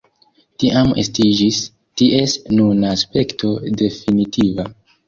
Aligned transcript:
Tiam 0.63 0.89
estiĝis 1.03 1.61
ties 2.03 2.35
nuna 2.61 2.97
aspekto 2.97 3.55
definitiva. 3.87 4.73